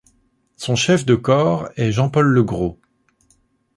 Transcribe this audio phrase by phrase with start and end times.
[0.55, 2.79] Son chef de corps est Jean-Pol Legros.